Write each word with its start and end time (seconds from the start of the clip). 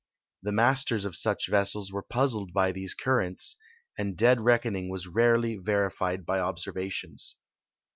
The 0.41 0.51
masters 0.51 1.05
of 1.05 1.15
such 1.15 1.47
vessels 1.47 1.91
were 1.91 2.01
puzzled 2.01 2.55
b}^ 2.55 2.73
these 2.73 2.95
currents, 2.95 3.55
and 3.99 4.17
dead 4.17 4.41
reckon 4.41 4.75
ing 4.75 4.89
was 4.89 5.05
rarely 5.05 5.57
verified 5.57 6.25
by 6.25 6.39
observations. 6.39 7.35